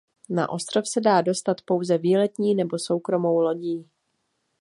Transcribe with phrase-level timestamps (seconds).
[0.29, 3.89] Na ostrov se dá dostat pouze výletní nebo soukromou lodí.